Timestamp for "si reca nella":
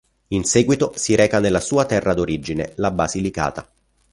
0.95-1.59